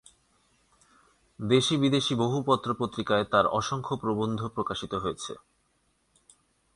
দেশী 1.39 1.75
বিদেশি 1.77 2.13
বহু 2.15 2.37
পত্র 2.45 2.69
পত্রিকায় 2.79 3.25
তার 3.25 3.45
অসংখ্য 3.51 3.95
প্রবন্ধ 3.97 4.39
প্রকাশিত 4.47 4.93
হয়েছে। 4.93 5.33